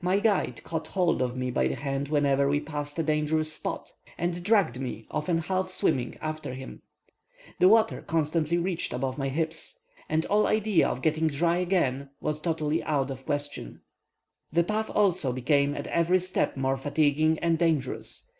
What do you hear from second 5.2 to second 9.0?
half swimming, after him. The water constantly reached